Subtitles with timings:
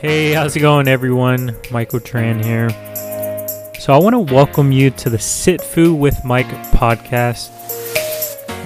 [0.00, 1.54] Hey, how's it going, everyone?
[1.70, 2.70] Michael Tran here.
[3.78, 7.50] So, I want to welcome you to the Sit Fu with Mike podcast.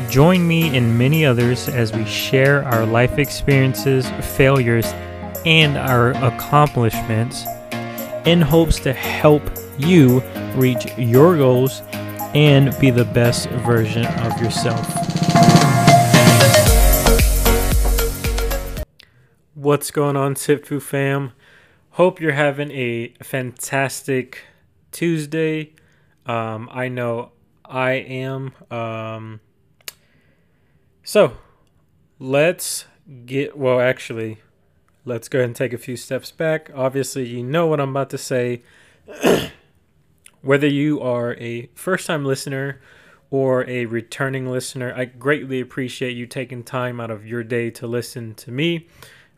[0.09, 4.87] Join me and many others as we share our life experiences, failures,
[5.45, 7.45] and our accomplishments
[8.27, 9.43] in hopes to help
[9.77, 10.21] you
[10.55, 11.82] reach your goals
[12.32, 15.04] and be the best version of yourself.
[19.64, 21.32] What's going on, Sitfu fam?
[21.92, 24.42] Hope you're having a fantastic
[24.92, 25.73] Tuesday.
[26.27, 27.32] Um, I know
[27.64, 28.52] I am.
[28.70, 29.40] Um,
[31.02, 31.38] so,
[32.18, 32.84] let's
[33.24, 34.42] get, well, actually,
[35.06, 36.70] let's go ahead and take a few steps back.
[36.74, 38.62] Obviously, you know what I'm about to say.
[40.42, 42.82] Whether you are a first time listener
[43.30, 47.87] or a returning listener, I greatly appreciate you taking time out of your day to
[47.87, 48.88] listen to me.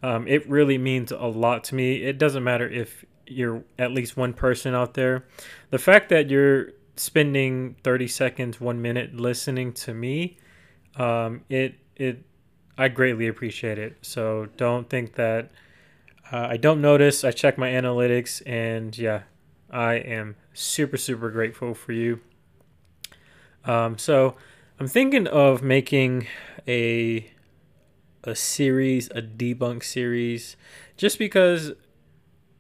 [0.03, 2.03] Um, it really means a lot to me.
[2.03, 5.25] It doesn't matter if you're at least one person out there.
[5.71, 10.39] The fact that you're spending 30 seconds, one minute listening to me,
[10.97, 12.25] um, it it
[12.79, 13.97] I greatly appreciate it.
[14.03, 15.51] So don't think that
[16.31, 17.25] uh, I don't notice.
[17.25, 19.23] I check my analytics, and yeah,
[19.71, 22.21] I am super super grateful for you.
[23.65, 24.37] Um, so
[24.79, 26.27] I'm thinking of making
[26.69, 27.31] a
[28.27, 30.57] a series, a debunk series,
[30.97, 31.73] just because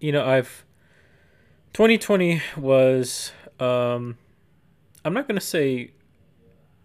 [0.00, 0.64] you know I've
[1.74, 4.16] 2020 was um,
[5.04, 5.90] I'm not gonna say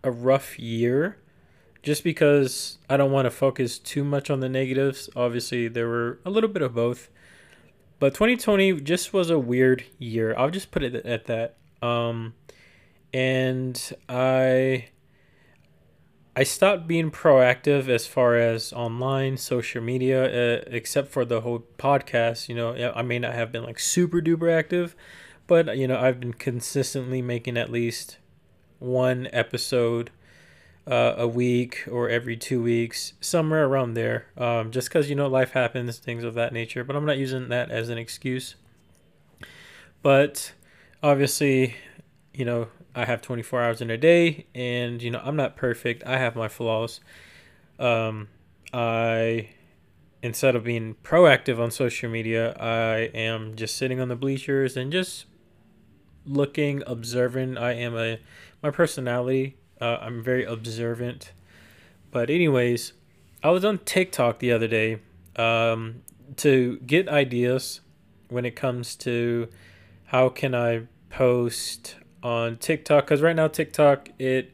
[0.04, 1.18] a rough year,
[1.84, 5.10] just because I don't want to focus too much on the negatives.
[5.16, 7.10] Obviously, there were a little bit of both,
[8.00, 10.36] but 2020 just was a weird year.
[10.38, 11.58] I'll just put it at that.
[11.82, 12.34] Um,
[13.14, 14.90] and I
[16.34, 21.66] I stopped being proactive as far as online social media, uh, except for the whole
[21.78, 22.48] podcast.
[22.48, 24.96] You know, I may not have been like super duper active,
[25.48, 28.18] but you know, I've been consistently making at least
[28.80, 30.10] one episode
[30.88, 34.28] uh, a week or every two weeks, somewhere around there.
[34.38, 36.86] Um, just because you know life happens, things of that nature.
[36.86, 38.56] But I'm not using that as an excuse.
[40.02, 40.54] But
[41.04, 41.76] obviously,
[42.34, 46.04] you know, I have 24 hours in a day, and you know I'm not perfect.
[46.06, 47.00] I have my flaws.
[47.80, 48.28] Um,
[48.74, 49.50] I
[50.22, 54.92] instead of being proactive on social media, I am just sitting on the bleachers and
[54.92, 55.26] just
[56.26, 57.58] looking, observing.
[57.58, 58.20] I am a
[58.62, 59.58] my personality.
[59.80, 61.34] Uh, I'm very observant.
[62.12, 62.94] But anyways,
[63.42, 65.00] I was on TikTok the other day
[65.38, 66.04] um,
[66.38, 67.82] to get ideas
[68.30, 69.48] when it comes to
[70.06, 74.54] how can I post on TikTok because right now TikTok it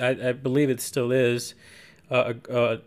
[0.00, 1.54] I, I believe it still is
[2.10, 2.80] uh, a,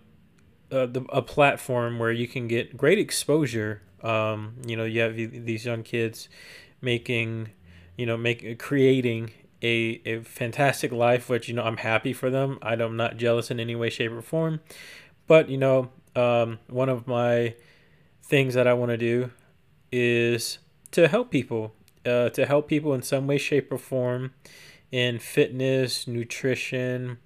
[0.71, 3.81] a, a platform where you can get great exposure.
[4.03, 6.29] Um, you know, you have these young kids
[6.81, 7.49] making,
[7.97, 9.31] you know, make creating
[9.61, 12.57] a, a fantastic life, which you know I'm happy for them.
[12.61, 14.61] I'm not jealous in any way, shape, or form.
[15.27, 17.55] But you know, um, one of my
[18.23, 19.31] things that I want to do
[19.91, 20.57] is
[20.91, 21.75] to help people
[22.05, 24.33] uh, to help people in some way, shape, or form
[24.91, 27.17] in fitness, nutrition,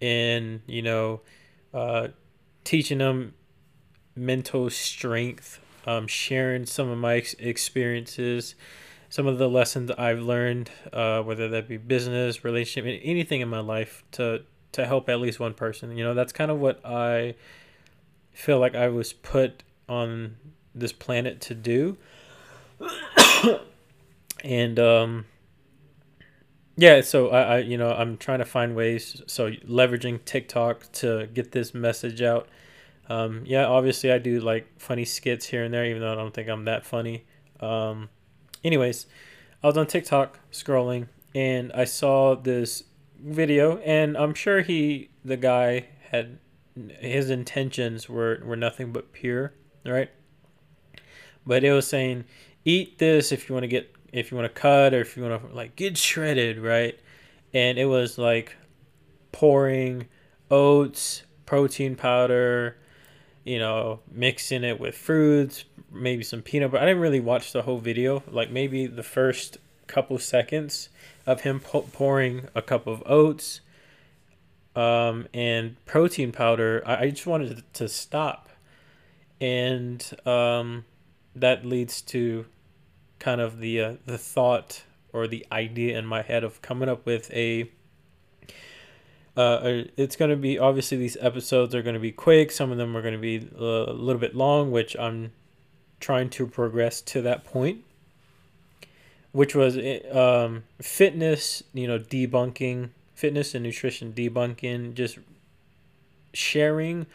[0.00, 1.20] and you know,
[1.74, 2.08] uh,
[2.64, 3.34] teaching them
[4.14, 8.54] mental strength, um, sharing some of my ex- experiences,
[9.08, 13.60] some of the lessons I've learned, uh, whether that be business, relationship, anything in my
[13.60, 15.96] life to to help at least one person.
[15.96, 17.34] You know, that's kind of what I
[18.32, 20.36] feel like I was put on
[20.74, 21.98] this planet to do.
[24.42, 25.24] and um,
[26.76, 29.22] yeah, so I, I, you know, I'm trying to find ways.
[29.26, 32.48] So leveraging TikTok to get this message out.
[33.08, 36.32] Um, yeah, obviously I do like funny skits here and there, even though I don't
[36.32, 37.24] think I'm that funny.
[37.60, 38.08] Um,
[38.64, 39.06] anyways,
[39.62, 42.84] I was on TikTok scrolling and I saw this
[43.18, 46.38] video, and I'm sure he, the guy, had
[47.00, 50.10] his intentions were were nothing but pure, right?
[51.46, 52.24] But it was saying,
[52.64, 55.24] eat this if you want to get if you want to cut or if you
[55.24, 56.98] want to like get shredded, right?
[57.54, 58.56] And it was like
[59.32, 60.06] pouring
[60.50, 62.76] oats, protein powder,
[63.44, 66.82] you know, mixing it with fruits, maybe some peanut butter.
[66.82, 70.88] I didn't really watch the whole video, like maybe the first couple seconds
[71.26, 73.60] of him pouring a cup of oats
[74.76, 76.82] um, and protein powder.
[76.86, 78.48] I, I just wanted to stop.
[79.40, 80.84] And um,
[81.34, 82.46] that leads to
[83.22, 84.82] kind of the uh, the thought
[85.12, 87.70] or the idea in my head of coming up with a
[89.36, 92.50] uh, it's going to be obviously these episodes are going to be quick.
[92.50, 95.32] Some of them are going to be a little bit long which i'm
[96.00, 97.84] trying to progress to that point,
[99.30, 99.78] which was
[100.10, 105.18] um, fitness, you know, debunking, fitness and nutrition debunking, just
[106.34, 107.06] sharing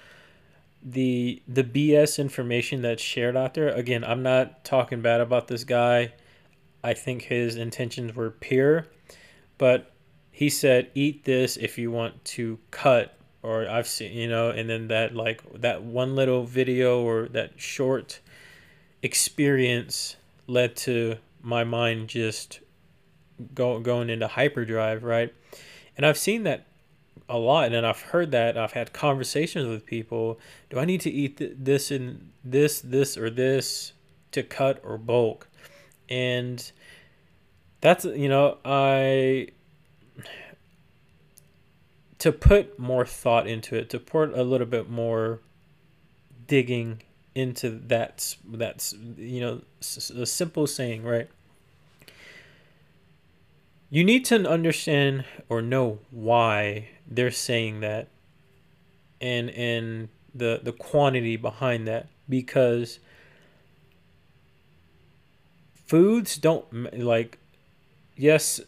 [0.81, 3.69] the the BS information that's shared out there.
[3.69, 6.13] Again, I'm not talking bad about this guy.
[6.83, 8.87] I think his intentions were pure,
[9.57, 9.91] but
[10.31, 14.69] he said eat this if you want to cut or I've seen, you know, and
[14.69, 18.19] then that like that one little video or that short
[19.01, 20.15] experience
[20.47, 22.59] led to my mind just
[23.53, 25.33] go, going into hyperdrive, right?
[25.95, 26.67] And I've seen that
[27.29, 30.39] a lot and I've heard that I've had conversations with people
[30.69, 33.93] do I need to eat th- this and this this or this
[34.31, 35.47] to cut or bulk?
[36.09, 36.71] And
[37.81, 39.49] that's you know I
[42.19, 45.39] to put more thought into it to put a little bit more
[46.47, 47.03] digging
[47.35, 51.29] into that that's you know a simple saying right?
[53.89, 58.07] You need to understand or know why they're saying that
[59.21, 62.99] and and the the quantity behind that because
[65.87, 67.39] foods don't like
[68.15, 68.59] yes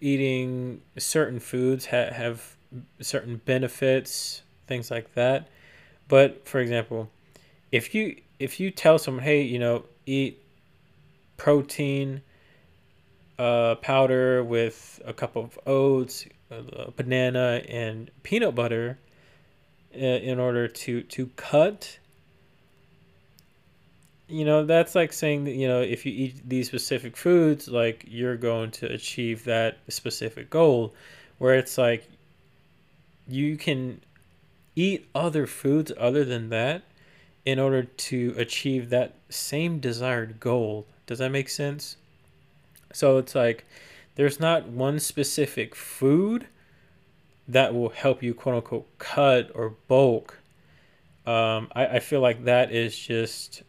[0.00, 2.56] eating certain foods ha- have
[3.00, 5.48] certain benefits things like that.
[6.08, 7.10] But for example
[7.72, 10.42] if you if you tell someone hey you know eat
[11.36, 12.22] protein
[13.38, 18.98] uh, powder with a cup of oats a banana and peanut butter
[19.94, 21.98] uh, in order to to cut.
[24.28, 28.04] You know that's like saying that you know if you eat these specific foods like
[28.08, 30.94] you're going to achieve that specific goal
[31.38, 32.08] where it's like
[33.28, 34.00] you can
[34.74, 36.82] eat other foods other than that
[37.44, 40.86] in order to achieve that same desired goal.
[41.06, 41.96] Does that make sense?
[42.92, 43.64] So it's like
[44.16, 46.46] there's not one specific food
[47.46, 50.40] that will help you quote unquote cut or bulk.
[51.26, 53.62] Um, I, I feel like that is just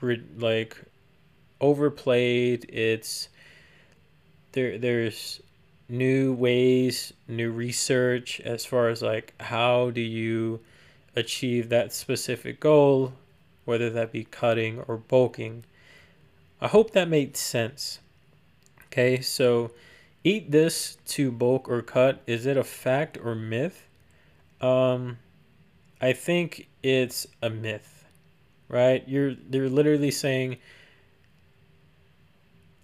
[0.00, 0.76] re- like
[1.60, 2.66] overplayed.
[2.68, 3.28] It's
[4.52, 4.78] there.
[4.78, 5.40] There's
[5.88, 10.60] new ways, new research as far as like how do you
[11.16, 13.14] achieve that specific goal,
[13.64, 15.64] whether that be cutting or bulking.
[16.60, 18.00] I hope that made sense.
[18.88, 19.70] Okay, so
[20.24, 22.22] eat this to bulk or cut.
[22.26, 23.86] Is it a fact or myth?
[24.60, 25.18] Um,
[26.00, 28.06] I think it's a myth,
[28.68, 29.06] right?
[29.06, 30.56] You're they're literally saying,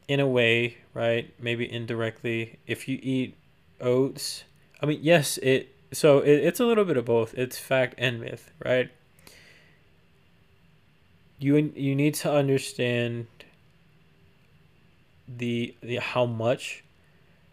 [0.08, 1.32] in a way, right?
[1.40, 3.34] Maybe indirectly, if you eat
[3.80, 4.44] oats,
[4.82, 5.70] I mean, yes, it.
[5.92, 7.34] So it, it's a little bit of both.
[7.34, 8.90] It's fact and myth, right?
[11.38, 13.26] You you need to understand
[15.28, 16.84] the the how much,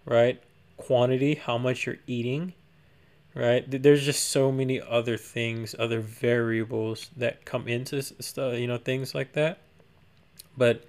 [0.06, 0.42] right?
[0.78, 2.54] Quantity, how much you're eating,
[3.36, 3.64] right?
[3.70, 9.14] There's just so many other things, other variables that come into stuff, you know, things
[9.14, 9.60] like that.
[10.58, 10.86] But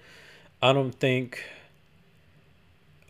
[0.60, 1.44] I don't think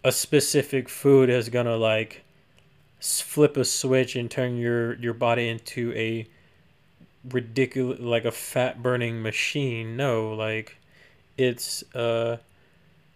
[0.05, 2.25] a specific food is gonna like
[3.01, 6.27] flip a switch and turn your your body into a
[7.31, 10.77] ridiculous like a fat burning machine no like
[11.37, 12.37] it's uh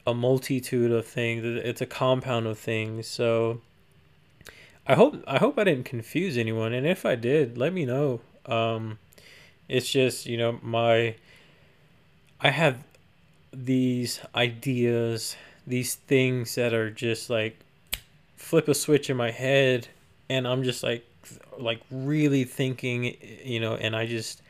[0.06, 1.44] a multitude of things.
[1.44, 3.06] It's a compound of things.
[3.06, 3.60] So
[4.86, 8.20] I hope I hope I didn't confuse anyone, and if I did, let me know.
[8.46, 8.98] Um,
[9.68, 11.16] it's just you know my
[12.40, 12.78] I have
[13.52, 15.36] these ideas,
[15.66, 17.58] these things that are just like
[18.36, 19.88] flip a switch in my head,
[20.28, 21.04] and I'm just like
[21.58, 24.40] like really thinking, you know, and I just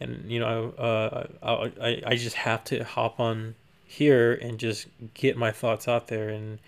[0.00, 3.54] and you know uh, I I I just have to hop on
[3.88, 6.28] here and just get my thoughts out there.
[6.28, 6.60] And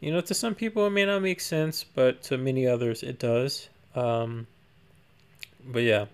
[0.00, 3.18] you know to some people it may not make sense but to many others it
[3.18, 3.68] does.
[3.94, 4.46] Um,
[5.64, 6.06] but yeah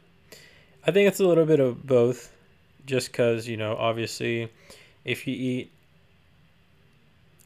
[0.87, 2.33] i think it's a little bit of both
[2.85, 4.51] just because you know obviously
[5.05, 5.73] if you eat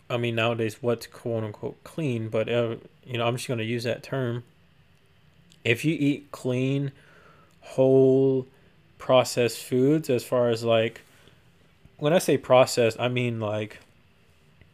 [0.08, 3.64] i mean nowadays what's quote unquote clean but uh, you know i'm just going to
[3.64, 4.42] use that term.
[5.62, 6.92] If you eat clean
[7.60, 8.46] whole
[8.96, 11.02] processed foods as far as like
[12.00, 13.78] when I say processed, I mean like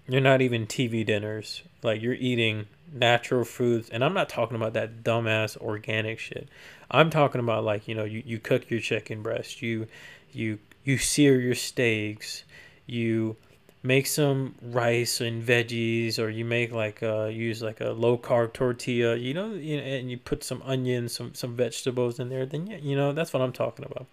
[0.09, 1.63] you're not even TV dinners.
[1.83, 6.49] Like you're eating natural foods, and I'm not talking about that dumbass organic shit.
[6.91, 9.89] I'm talking about like you know you, you cook your chicken breast, you
[10.33, 12.45] you you sear your steaks,
[12.87, 13.37] you
[13.83, 18.53] make some rice and veggies, or you make like uh use like a low carb
[18.53, 22.47] tortilla, you know, and you put some onions, some some vegetables in there.
[22.47, 24.07] Then yeah, you know that's what I'm talking about.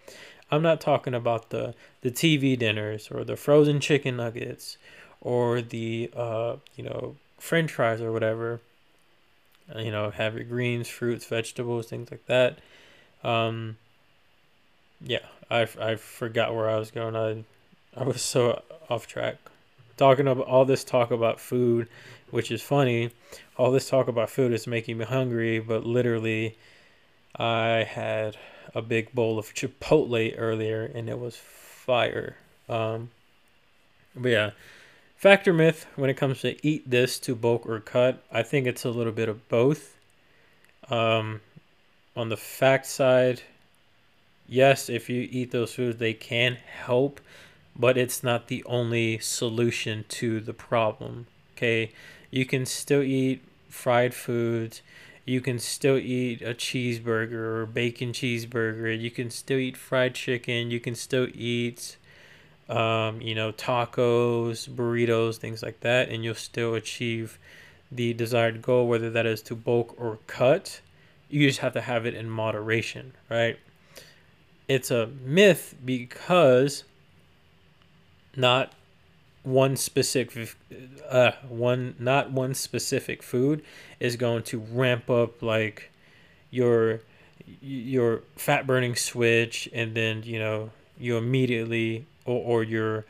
[0.53, 4.77] I'm not talking about the the TV dinners or the frozen chicken nuggets
[5.19, 8.61] or the uh, you know French fries or whatever.
[9.75, 12.59] You know, have your greens, fruits, vegetables, things like that.
[13.23, 13.77] Um,
[15.01, 17.15] yeah, I I forgot where I was going.
[17.15, 17.45] I
[17.99, 19.37] I was so off track.
[19.97, 21.87] Talking about all this talk about food,
[22.29, 23.09] which is funny.
[23.57, 26.57] All this talk about food is making me hungry, but literally,
[27.35, 28.37] I had
[28.75, 32.37] a big bowl of Chipotle earlier, and it was fire.
[32.67, 33.11] Um,
[34.15, 34.51] but yeah,
[35.15, 38.85] factor myth when it comes to eat this to bulk or cut, I think it's
[38.85, 39.97] a little bit of both.
[40.89, 41.41] Um,
[42.15, 43.41] on the fact side,
[44.47, 47.19] yes, if you eat those foods, they can help,
[47.75, 51.27] but it's not the only solution to the problem.
[51.55, 51.91] Okay,
[52.31, 54.81] you can still eat fried foods
[55.25, 58.99] you can still eat a cheeseburger or bacon cheeseburger.
[58.99, 60.69] You can still eat fried chicken.
[60.69, 61.97] You can still eat,
[62.67, 67.39] um, you know, tacos, burritos, things like that, and you'll still achieve
[67.91, 70.81] the desired goal, whether that is to bulk or cut.
[71.29, 73.57] You just have to have it in moderation, right?
[74.67, 76.83] It's a myth because
[78.35, 78.73] not
[79.43, 80.55] one specific
[81.09, 83.61] uh one not one specific food
[83.99, 85.91] is going to ramp up like
[86.49, 87.01] your
[87.61, 93.05] your fat burning switch and then you know you immediately or, or you're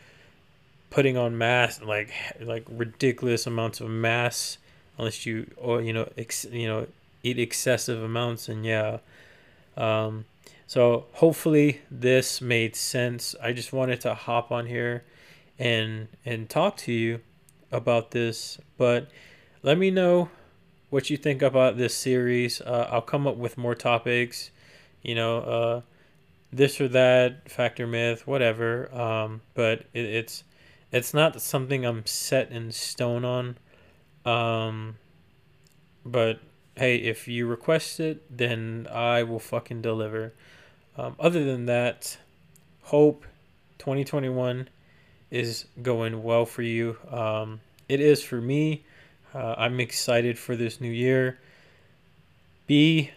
[0.90, 2.12] putting on mass like
[2.42, 4.58] like ridiculous amounts of mass
[4.98, 6.88] unless you or you know ex, you know
[7.24, 9.00] eat excessive amounts and yeah.
[9.78, 10.26] Um
[10.68, 13.36] so hopefully this made sense.
[13.42, 15.04] I just wanted to hop on here
[15.60, 17.22] and and talk to you
[17.72, 18.60] about this.
[18.78, 19.10] But
[19.62, 20.30] let me know
[20.90, 22.62] what you think about this series.
[22.62, 24.52] Uh, I'll come up with more topics,
[25.02, 25.82] you know, uh,
[26.52, 28.94] this or that, factor myth, whatever.
[28.94, 30.44] Um, but it, it's
[30.92, 33.58] it's not something I'm set in stone on.
[34.26, 34.98] Um,
[36.06, 36.40] but
[36.76, 40.34] hey, if you request it, then I will fucking deliver.
[40.96, 42.18] Um, other than that,
[42.84, 43.26] hope
[43.80, 44.70] 2021
[45.34, 46.96] is going well for you.
[47.10, 47.60] Um,
[47.90, 48.84] it is for me.
[49.34, 51.40] Uh, I'm excited for this new year.
[52.68, 53.10] Be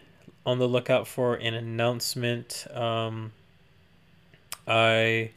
[0.47, 2.67] on the lookout for an announcement.
[2.73, 3.33] Um,
[4.67, 5.33] I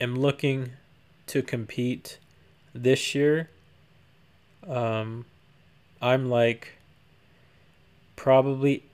[0.00, 0.70] am looking
[1.26, 2.18] to compete
[2.74, 3.50] this year.
[4.66, 5.26] Um,
[6.00, 6.78] I'm like
[8.16, 8.84] probably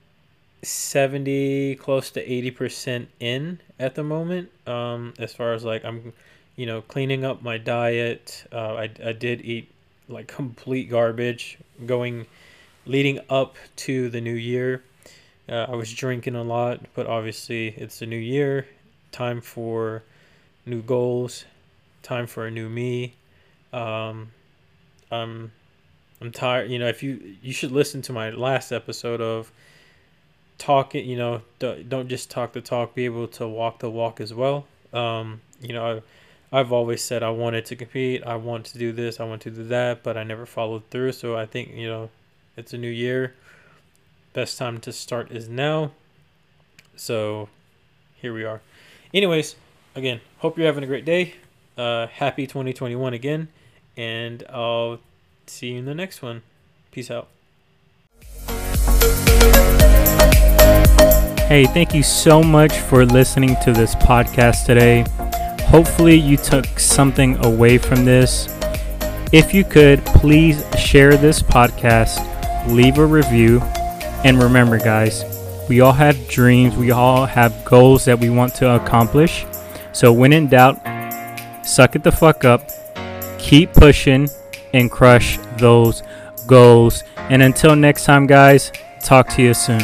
[0.61, 6.13] 70 close to 80% in at the moment um as far as like i'm
[6.55, 8.45] you know, cleaning up my diet.
[8.51, 9.71] Uh, I, I did eat
[10.07, 12.27] like complete garbage going
[12.85, 14.83] leading up to the new year.
[15.49, 18.67] Uh, I was drinking a lot, but obviously it's a new year,
[19.11, 20.03] time for
[20.65, 21.45] new goals,
[22.01, 23.15] time for a new me.
[23.71, 24.31] Um,
[25.11, 25.51] I'm
[26.21, 26.69] I'm tired.
[26.69, 29.51] You know, if you you should listen to my last episode of
[30.57, 31.09] talking.
[31.09, 32.93] You know, don't, don't just talk the talk.
[32.93, 34.67] Be able to walk the walk as well.
[34.93, 35.97] Um, you know.
[35.97, 36.01] I,
[36.53, 39.49] I've always said I wanted to compete, I want to do this, I want to
[39.49, 41.13] do that, but I never followed through.
[41.13, 42.11] So I think, you know,
[42.55, 43.33] it's a new year.
[44.33, 45.93] Best time to start is now.
[46.95, 47.49] So
[48.15, 48.61] here we are.
[49.15, 49.55] Anyways,
[49.95, 51.33] again, hope you're having a great day.
[51.75, 53.47] Uh, happy 2021 again.
[53.97, 54.99] And I'll
[55.47, 56.43] see you in the next one.
[56.91, 57.29] Peace out.
[61.47, 65.03] Hey, thank you so much for listening to this podcast today.
[65.73, 68.47] Hopefully, you took something away from this.
[69.31, 72.21] If you could, please share this podcast,
[72.67, 73.59] leave a review,
[74.23, 75.23] and remember, guys,
[75.67, 79.47] we all have dreams, we all have goals that we want to accomplish.
[79.93, 80.77] So, when in doubt,
[81.65, 82.69] suck it the fuck up,
[83.39, 84.29] keep pushing,
[84.75, 86.03] and crush those
[86.45, 87.03] goals.
[87.17, 89.81] And until next time, guys, talk to you soon.